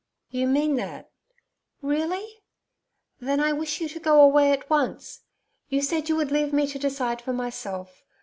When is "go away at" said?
3.99-4.67